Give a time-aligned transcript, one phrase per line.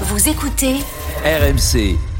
[0.00, 0.80] Vous écoutez
[1.24, 2.13] RMC.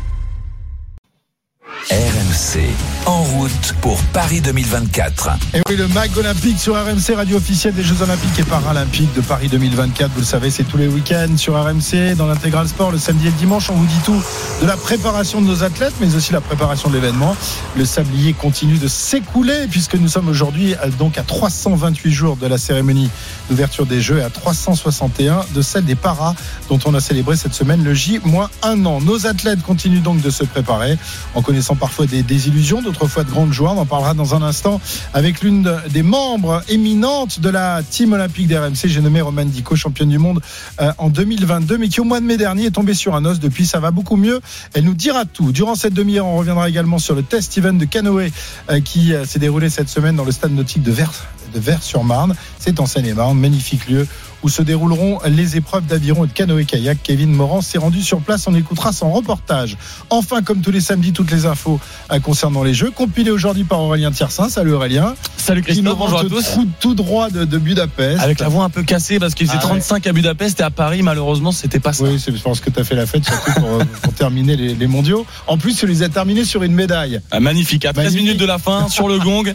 [1.91, 2.61] RMC,
[3.04, 5.29] en route pour Paris 2024.
[5.53, 9.21] Et oui, le MAG olympique sur RMC, radio officielle des Jeux olympiques et paralympiques de
[9.21, 10.10] Paris 2024.
[10.12, 13.31] Vous le savez, c'est tous les week-ends sur RMC, dans l'intégral sport, le samedi et
[13.31, 13.69] le dimanche.
[13.69, 14.19] On vous dit tout
[14.62, 17.37] de la préparation de nos athlètes, mais aussi la préparation de l'événement.
[17.77, 22.46] Le sablier continue de s'écouler puisque nous sommes aujourd'hui euh, donc à 328 jours de
[22.46, 23.10] la cérémonie
[23.51, 26.34] d'ouverture des Jeux et à 361 de celle des paras
[26.70, 29.02] dont on a célébré cette semaine le J moins un an.
[29.02, 30.96] Nos athlètes continuent donc de se préparer
[31.34, 33.73] en connaissant parfois des désillusions, d'autres fois de grandes joies.
[33.73, 34.80] On en parlera dans un instant
[35.12, 38.87] avec l'une des membres éminentes de la team olympique d'RMC.
[38.87, 40.41] J'ai nommé Roman Dico, championne du monde
[40.80, 43.41] euh, en 2022, mais qui au mois de mai dernier est tombée sur un os.
[43.41, 44.41] Depuis, ça va beaucoup mieux.
[44.74, 45.52] Elle nous dira tout.
[45.52, 48.32] Durant cette demi-heure, on reviendra également sur le test event de canoë
[48.70, 51.12] euh, qui euh, s'est déroulé cette semaine dans le stade nautique de Vers
[51.54, 52.34] de Vers-sur-Marne.
[52.59, 54.06] C'est en Seine-et-Marne, magnifique lieu
[54.44, 56.98] où se dérouleront les épreuves d'aviron et de canoë-kayak.
[57.02, 58.46] Kevin Moran s'est rendu sur place.
[58.46, 59.76] On écoutera son reportage.
[60.10, 61.80] Enfin, comme tous les samedis, toutes les infos
[62.12, 64.48] euh, concernant les Jeux, compilées aujourd'hui par Aurélien Tiersin.
[64.51, 65.14] Salut Aurélien.
[65.39, 66.45] Salut Christophe, bonjour à tous.
[66.55, 68.20] Tout, tout droit de, de Budapest.
[68.23, 69.81] Avec la voix un peu cassée parce qu'il faisait Ah ouais.
[69.81, 72.05] 35 à Budapest et à Paris, malheureusement, c'était pas ça.
[72.05, 74.75] Oui, c'est parce que tu as fait la fête, surtout pour, euh, pour terminer les,
[74.75, 75.25] les mondiaux.
[75.47, 77.20] En plus, tu les as terminés sur une médaille.
[77.31, 77.86] Ah, magnifique.
[77.86, 78.25] À 13 Magnifique.
[78.27, 79.55] minutes de la fin, sur le gong,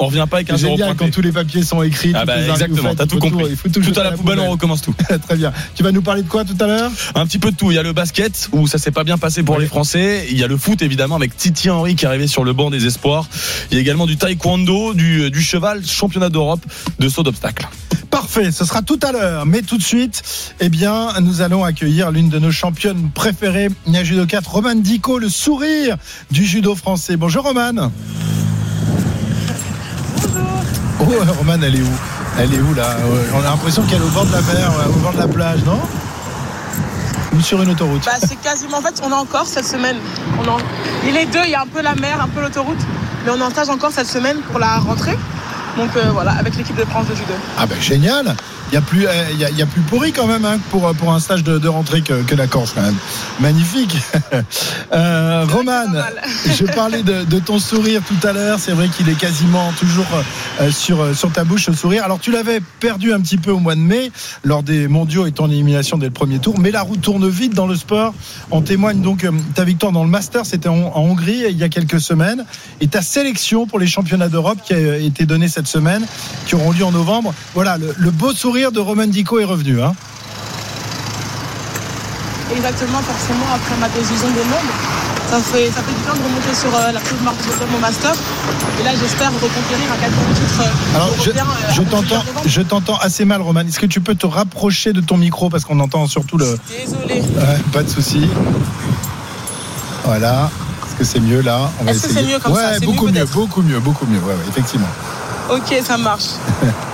[0.00, 2.12] on revient pas avec un zéro génial quand tous les papiers sont écrits.
[2.14, 3.44] Ah bah, exactement, t'as tout compris.
[3.50, 4.94] il faut tout, Tout à la poubelle, on recommence tout.
[5.26, 5.52] Très bien.
[5.74, 6.90] Tu vas nous parler de quoi tout à l'heure?
[7.14, 7.70] Un petit peu de tout.
[7.70, 10.26] Il y a le basket où ça s'est pas bien passé pour les Français.
[10.30, 12.70] Il y a le foot évidemment avec Titi Henry qui est arrivé sur le banc
[12.70, 13.28] des espoirs.
[13.70, 16.64] Il y a également du taekwondo, du, du cheval, championnat d'Europe
[16.98, 17.68] de saut d'obstacle.
[18.10, 19.46] Parfait, ce sera tout à l'heure.
[19.46, 20.22] Mais tout de suite,
[20.58, 25.28] eh bien, nous allons accueillir l'une de nos championnes préférées, la judokate Roman Dico, le
[25.28, 25.96] sourire
[26.30, 27.16] du judo français.
[27.16, 27.90] Bonjour Roman.
[31.12, 31.90] Oh, Roman, elle est où
[32.38, 34.70] Elle est où là Ouais, On a l'impression qu'elle est au bord de la mer,
[34.70, 35.80] ouais, au bord de la plage, non
[37.36, 38.78] Ou sur une autoroute Bah, c'est quasiment.
[38.78, 39.96] En fait, on est en Corse cette semaine.
[40.38, 40.58] On
[41.08, 42.78] Il est deux, il y a un peu la mer, un peu l'autoroute.
[43.24, 45.18] Mais on est en stage encore cette semaine pour la rentrée.
[45.76, 47.34] Donc euh, voilà, avec l'équipe de France de judo.
[47.58, 48.36] Ah ben génial
[48.70, 50.44] il y a plus, euh, il y a, il y a plus pourri quand même
[50.44, 52.96] hein, pour pour un stage de, de rentrée que, que la Corse quand même.
[53.40, 53.96] Magnifique.
[54.92, 55.86] Euh, Roman,
[56.46, 58.58] je parlais de, de ton sourire tout à l'heure.
[58.58, 60.06] C'est vrai qu'il est quasiment toujours
[60.60, 62.04] euh, sur euh, sur ta bouche ce sourire.
[62.04, 64.10] Alors tu l'avais perdu un petit peu au mois de mai
[64.42, 66.58] lors des Mondiaux et ton élimination dès le premier tour.
[66.58, 68.14] Mais la roue tourne vite dans le sport.
[68.50, 70.44] En témoigne donc euh, ta victoire dans le Master.
[70.44, 72.44] C'était en, en Hongrie il y a quelques semaines
[72.80, 76.04] et ta sélection pour les championnats d'Europe qui a été donnée cette semaine,
[76.46, 77.34] qui auront lieu en novembre.
[77.54, 79.82] Voilà, le, le beau sourire de Roman Dico est revenu.
[79.82, 79.92] Hein.
[82.54, 84.72] Exactement, forcément, après ma décision des mondes.
[85.30, 87.78] Ça fait, ça fait du bien de remonter sur euh, la plus marque de mon
[87.78, 88.12] master.
[88.80, 91.44] Et là, j'espère reconquérir un quatrième titre euh, Alors, européen.
[91.46, 92.42] euh, je t'entends, 19 novembre.
[92.46, 93.60] je t'entends assez mal, Roman.
[93.60, 96.58] Est-ce que tu peux te rapprocher de ton micro parce qu'on entend surtout le.
[96.68, 97.22] Désolé.
[97.72, 98.28] Pas de souci.
[100.04, 100.50] Voilà.
[100.88, 101.70] Est-ce que c'est mieux là?
[101.80, 103.78] On va Est-ce que c'est mieux comme ouais, ça C'est beaucoup mieux, mieux, beaucoup mieux,
[103.78, 104.18] beaucoup mieux.
[104.18, 104.88] Ouais, ouais, effectivement.
[105.50, 106.30] Ok, ça marche.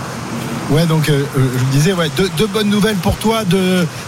[0.70, 3.44] Ouais, donc euh, euh, je me disais, ouais, deux, bonnes nouvelles pour toi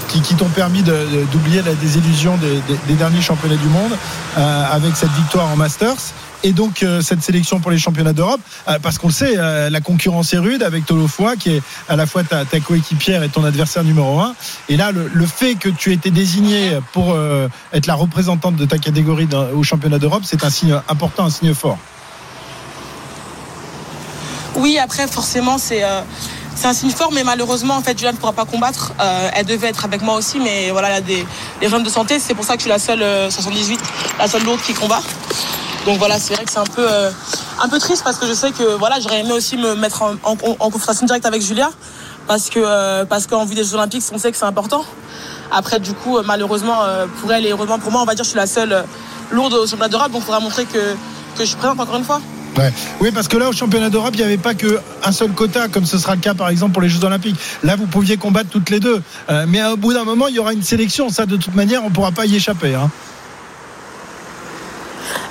[0.08, 3.92] qui, t'ont permis d'oublier la désillusion des, derniers championnats du monde
[4.36, 6.12] euh, avec cette victoire en Masters.
[6.44, 8.40] Et donc cette sélection pour les championnats d'Europe,
[8.80, 12.22] parce qu'on le sait, la concurrence est rude avec Tolofoy, qui est à la fois
[12.22, 14.34] ta, coéquipière et ton adversaire numéro un.
[14.68, 17.16] Et là, le, le fait que tu aies été désigné pour
[17.72, 21.54] être la représentante de ta catégorie au championnat d'Europe, c'est un signe important, un signe
[21.54, 21.78] fort.
[24.58, 26.00] Oui, après, forcément, c'est euh,
[26.54, 28.92] c'est un signe fort, mais malheureusement, en fait, Julia ne pourra pas combattre.
[29.00, 31.26] Euh, elle devait être avec moi aussi, mais voilà, il y a des,
[31.60, 32.18] des de santé.
[32.18, 33.78] C'est pour ça que je suis la seule euh, 78,
[34.18, 35.00] la seule lourde qui combat.
[35.86, 37.10] Donc voilà, c'est vrai que c'est un peu, euh,
[37.78, 41.26] triste parce que je sais que voilà, j'aurais aimé aussi me mettre en, confrontation directe
[41.26, 41.70] avec Julia
[42.26, 44.84] parce que euh, qu'en vue des Jeux Olympiques, on sait que c'est important.
[45.50, 48.22] Après, du coup, euh, malheureusement, euh, pour elle et heureusement pour moi, on va dire
[48.22, 48.82] que je suis la seule euh,
[49.30, 50.94] lourde au championnat d'Europe, donc il faudra montrer que,
[51.36, 52.20] que je suis présente encore une fois.
[53.00, 55.86] Oui, parce que là, au championnat d'Europe, il n'y avait pas qu'un seul quota, comme
[55.86, 57.36] ce sera le cas, par exemple, pour les Jeux Olympiques.
[57.62, 59.02] Là, vous pouviez combattre toutes les deux.
[59.30, 61.08] Euh, mais au bout d'un moment, il y aura une sélection.
[61.08, 62.74] Ça, de toute manière, on ne pourra pas y échapper.
[62.74, 62.90] Hein.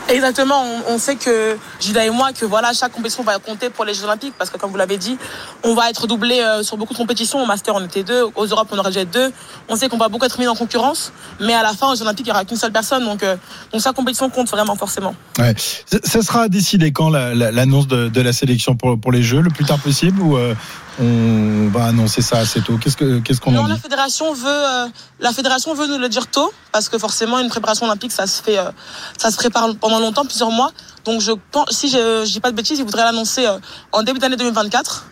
[0.09, 3.93] Exactement, on, sait que Julia et moi que voilà chaque compétition va compter pour les
[3.93, 5.17] Jeux Olympiques parce que comme vous l'avez dit,
[5.63, 7.43] on va être doublé euh, sur beaucoup de compétitions.
[7.43, 9.33] Au Master on était deux, aux Europes on aurait dû deux.
[9.67, 11.11] On sait qu'on va beaucoup être mis en concurrence,
[11.41, 13.35] mais à la fin aux Jeux Olympiques il n'y aura qu'une seule personne donc euh,
[13.73, 15.13] donc chaque compétition compte vraiment forcément.
[15.39, 15.53] Ouais.
[15.57, 19.41] Ça- sera décidé quand la- la- l'annonce de, de la sélection pour, pour les Jeux
[19.41, 20.55] Le plus tard possible ou euh,
[20.99, 24.87] on va annoncer ça assez tôt Qu'est-ce que- qu'est-ce qu'on la fédération veut euh,
[25.19, 28.41] la fédération veut nous le dire tôt parce que forcément une préparation olympique ça se
[28.41, 28.71] fait euh,
[29.17, 30.71] ça se prépare pendant longtemps plusieurs mois.
[31.05, 33.57] Donc je pense si je je dis pas de bêtises, ils voudraient l'annoncer euh,
[33.91, 35.05] en début d'année 2024.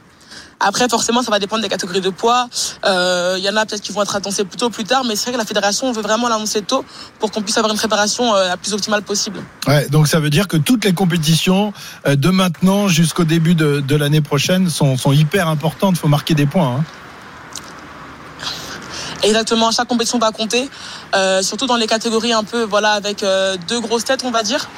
[0.59, 2.47] Après, forcément, ça va dépendre des catégories de poids.
[2.85, 5.15] Euh, Il y en a peut-être qui vont être annoncés plus tôt, plus tard, mais
[5.15, 6.85] c'est vrai que la fédération veut vraiment l'annoncer tôt
[7.19, 9.41] pour qu'on puisse avoir une préparation euh, la plus optimale possible.
[9.67, 11.73] Ouais, donc ça veut dire que toutes les compétitions
[12.07, 15.95] euh, de maintenant jusqu'au début de, de l'année prochaine sont, sont hyper importantes.
[15.97, 16.77] Il faut marquer des points.
[16.79, 16.83] Hein.
[19.23, 20.69] Exactement, chaque compétition va compter,
[21.15, 24.43] euh, surtout dans les catégories un peu voilà avec euh, deux grosses têtes, on va
[24.43, 24.69] dire.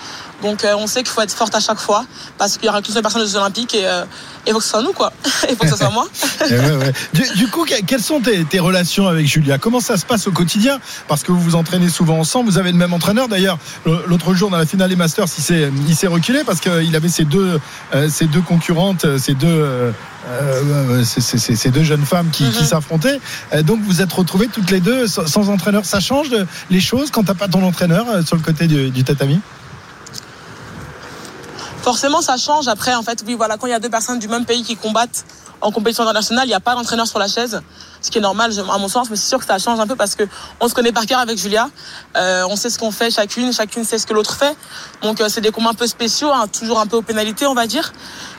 [0.44, 2.06] Donc euh, on sait qu'il faut être forte à chaque fois
[2.38, 4.04] parce qu'il y aura qu'une seule personne aux Jeux Olympiques et euh,
[4.45, 5.12] il faut que ce soit nous quoi.
[5.50, 6.07] Il faut que ce soit moi.
[6.50, 6.94] Eh ouais, ouais.
[7.13, 9.57] Du, du coup, que- quelles sont tes, tes relations avec Julia?
[9.57, 10.80] Comment ça se passe au quotidien?
[11.07, 12.50] Parce que vous vous entraînez souvent ensemble.
[12.50, 13.28] Vous avez le même entraîneur.
[13.28, 16.60] D'ailleurs, le- l'autre jour dans la finale des Masters, il s'est, il s'est reculé parce
[16.60, 17.60] qu'il avait ses deux,
[17.95, 19.92] euh, ses deux concurrentes, euh, ses deux, euh,
[20.30, 22.68] euh, ces, deux jeunes femmes qui, qui Mhm.
[22.68, 23.19] s'affrontaient.
[23.54, 25.84] Euh, donc vous êtes retrouvés toutes les deux sans, sans entraîneur.
[25.86, 28.89] Ça change de- les choses quand t'as pas ton entraîneur euh, sur le côté du,
[28.92, 29.39] du tatami?
[31.88, 32.68] Forcément, ça change.
[32.68, 34.75] Après, en fait, oui, voilà, quand il y a deux personnes du même pays qui
[34.75, 35.24] combattent
[35.62, 37.62] en compétition internationale, il n'y a pas d'entraîneur sur la chaise,
[38.01, 39.95] ce qui est normal à mon sens, mais c'est sûr que ça change un peu
[39.95, 40.24] parce que
[40.60, 41.69] on se connaît par cœur avec Julia.
[42.18, 44.54] Euh, on sait ce qu'on fait chacune, chacune sait ce que l'autre fait.
[45.01, 47.54] Donc euh, c'est des combats un peu spéciaux, hein, toujours un peu aux pénalités, on
[47.54, 47.94] va dire.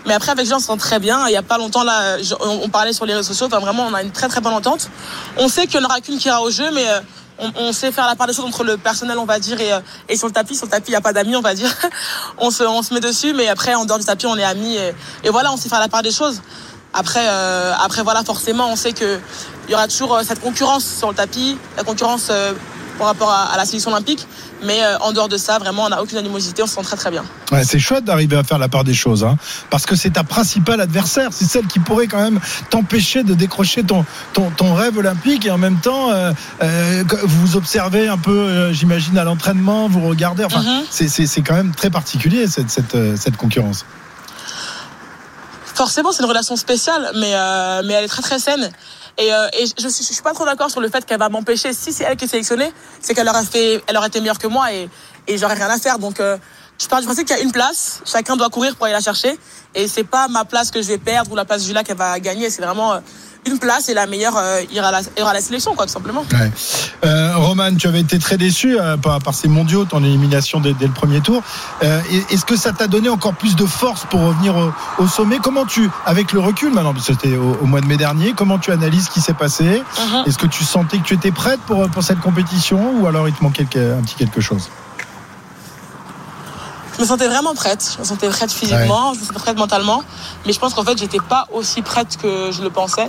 [0.05, 1.27] Mais après, avec Julia, on se sent très bien.
[1.27, 3.47] Il n'y a pas longtemps, là, on parlait sur les réseaux sociaux.
[3.47, 4.91] Enfin, vraiment, on a une très très bonne entente.
[5.39, 7.01] On sait qu'il n'y en aura qu'une qui ira au jeu, mais euh,
[7.39, 9.81] on, sait faire la part des choses entre le personnel, on va dire, et, euh,
[10.09, 10.57] et sur le tapis.
[10.57, 11.73] Sur le tapis, il n'y a pas d'amis, on va dire.
[12.39, 14.77] on, se, on se met dessus, mais après, en dehors du tapis, on est amis.
[14.77, 14.95] Et,
[15.25, 16.43] et voilà, on sait faire la part des choses.
[16.93, 19.21] Après, euh, après voilà, forcément, on sait qu'il
[19.69, 22.55] y aura toujours euh, cette concurrence sur le tapis, la concurrence euh,
[22.99, 24.27] par rapport à, à la sélection olympique.
[24.65, 26.97] Mais euh, en dehors de ça, vraiment, on n'a aucune animosité, on se sent très
[26.97, 27.25] très bien.
[27.53, 29.37] Ouais, c'est chouette d'arriver à faire la part des choses, hein,
[29.71, 32.41] parce que c'est ta principale adversaire, c'est celle qui pourrait quand même
[32.71, 37.57] t'empêcher de décrocher ton, ton, ton rêve olympique et en même temps, euh, euh, vous
[37.57, 40.83] observez un peu, euh, j'imagine, à l'entraînement, vous regardez, enfin, Mhm.
[40.91, 43.85] c'est- c'est c'est quand même très particulier cette, cette, cette concurrence.
[45.75, 48.69] Forcément, c'est une relation spéciale, mais, euh, mais elle est très très saine.
[49.19, 49.49] Et, euh,
[49.79, 51.73] je, suis, pas trop d'accord sur le fait qu'elle va m'empêcher.
[51.73, 54.47] Si c'est elle qui est sélectionnée, c'est qu'elle aurait fait, elle aurait été meilleure que
[54.47, 54.89] moi et,
[55.27, 55.99] et j'aurais rien à faire.
[55.99, 56.39] Donc, euh,
[56.81, 58.01] je pars du principe qu'il y a une place.
[58.05, 59.37] Chacun doit courir pour aller la chercher.
[59.75, 61.97] Et c'est pas ma place que je vais perdre ou la place de Julia qu'elle
[61.97, 62.49] va gagner.
[62.51, 63.01] C'est vraiment euh,
[63.47, 65.93] une place et la meilleure euh, ira, à la, ira à la sélection, quoi, tout
[65.93, 66.25] simplement.
[66.33, 66.51] Ouais.
[67.05, 70.75] Euh, Roman, tu avais été très déçu euh, par, par ces mondiaux, ton élimination dès,
[70.75, 71.43] dès le premier tour.
[71.81, 75.39] Est-ce que ça t'a donné encore plus de force pour revenir au, au sommet?
[75.43, 78.33] Comment tu, avec le recul maintenant, parce que c'était au, au mois de mai dernier,
[78.35, 79.65] comment tu analyses ce qui s'est passé?
[79.65, 80.25] Mhm.
[80.27, 83.35] Est-ce que tu sentais que tu étais prête pour, pour cette compétition ou alors il
[83.35, 84.69] te manquait un petit quelque chose?
[86.99, 87.93] Je me sentais vraiment prête.
[87.95, 90.03] Je me sentais prête physiquement, je me sentais prête mentalement.
[90.45, 93.09] Mais je pense qu'en fait, j'étais pas aussi prête que je le pensais.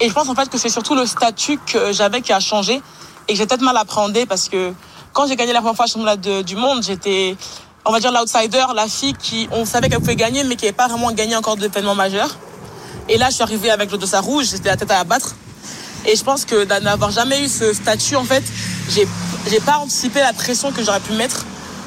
[0.00, 2.80] Et je pense en fait que c'est surtout le statut que j'avais qui a changé
[3.28, 4.72] et que j'ai peut-être mal appréhendé parce que
[5.12, 7.36] quand j'ai gagné la première fois le championnat de- du monde, j'étais,
[7.84, 10.72] on va dire, l'outsider, la fille qui, on savait qu'elle pouvait gagner, mais qui n'avait
[10.76, 12.36] pas vraiment gagné encore d'événements majeurs.
[13.08, 15.34] Et là, je suis arrivée avec le dossard rouge, j'étais la tête à abattre.
[16.06, 18.42] Et je pense que de n'avoir jamais eu ce statut, en fait,
[18.90, 19.06] j'ai,
[19.48, 21.44] j'ai pas anticipé la pression que j'aurais pu mettre.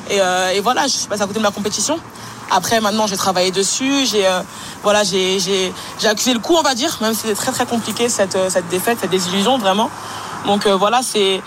[0.09, 1.99] Et, euh, et voilà, je suis passée à côté de ma compétition.
[2.49, 4.05] Après, maintenant, j'ai travaillé dessus.
[4.05, 4.41] J'ai, euh,
[4.83, 8.49] voilà, accusé le coup, on va dire, même si c'était très très compliqué cette, euh,
[8.49, 9.89] cette défaite, cette désillusion, vraiment.
[10.45, 11.41] Donc voilà, c'est,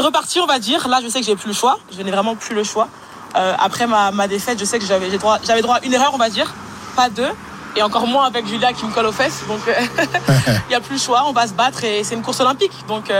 [0.00, 0.88] reparti, on va dire.
[0.88, 1.78] Là, je sais que j'ai plus le choix.
[1.96, 2.88] Je n'ai vraiment plus le choix.
[3.34, 6.18] Après ma, ma défaite, je sais que j'avais, droit, j'avais droit à une erreur, on
[6.18, 6.52] va dire,
[6.96, 7.28] pas deux.
[7.76, 9.44] Et encore moins avec Julia qui me colle aux fesses.
[9.46, 11.22] Donc, il n'y a plus le choix.
[11.28, 12.72] On va se battre et c'est une course olympique.
[12.88, 13.12] Donc,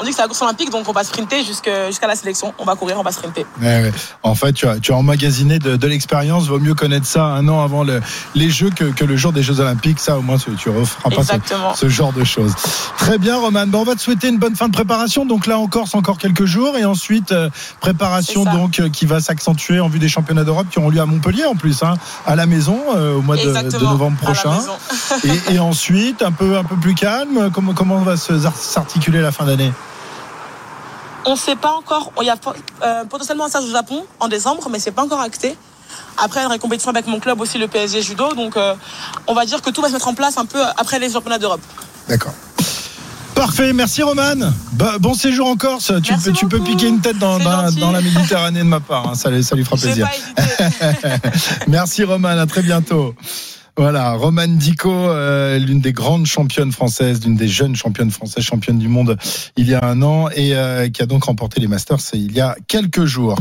[0.00, 2.52] on dit que c'est la course olympique, donc on va sprinter jusqu'à la sélection.
[2.58, 3.46] On va courir, on va sprinter.
[3.60, 3.92] Ouais, ouais.
[4.22, 6.46] En fait, tu as, tu as emmagasiné de, de l'expérience.
[6.46, 8.02] Vaut mieux connaître ça un an avant le-
[8.34, 10.00] les Jeux que, que le jour des Jeux Olympiques.
[10.00, 12.52] Ça, au moins, tu tu referas pas ce, ce genre de choses.
[12.98, 13.66] Très bien, Roman.
[13.66, 15.24] Bon, on va te souhaiter une bonne fin de préparation.
[15.26, 16.76] Donc là, en Corse, encore quelques jours.
[16.76, 17.48] Et ensuite, euh,
[17.80, 21.00] préparation C'est donc euh, qui va s'accentuer en vue des championnats d'Europe qui auront lieu
[21.00, 21.94] à Montpellier en plus, hein,
[22.26, 23.50] à la maison euh, au mois de,
[23.82, 24.58] novembre prochain.
[25.24, 27.50] Et, et ensuite, un peu, un peu plus calme.
[27.52, 29.72] Comment, comment va s'articuler la fin d'année?
[31.26, 32.12] On ne sait pas encore.
[32.20, 32.36] Il y a
[32.82, 35.56] euh, potentiellement un stage au Japon en décembre, mais c'est pas encore acté.
[36.18, 38.32] Après, il y aura une compétition avec mon club aussi, le PSG Judo.
[38.34, 38.74] Donc, euh,
[39.26, 41.38] on va dire que tout va se mettre en place un peu après les championnats
[41.38, 41.60] d'Europe.
[42.08, 42.32] D'accord.
[43.34, 44.50] Parfait, merci Roman.
[44.72, 45.92] Bah, bon séjour en Corse.
[46.02, 46.70] Tu, peux, tu peux beaucoup.
[46.70, 49.08] piquer une tête dans, la Méditerranée de ma part.
[49.10, 49.14] hein.
[49.14, 50.08] Ça, lui- ça lui fera plaisir.
[50.08, 50.64] pas.
[51.68, 53.14] Merci Roman, à très bientôt.
[53.78, 58.78] Voilà, Romane Dico, euh, l'une des grandes championnes françaises, l'une des jeunes championnes françaises, championne
[58.78, 59.18] du monde
[59.56, 62.40] il y a un an, et euh, qui a donc remporté les Masters il y
[62.40, 63.36] a quelques jours.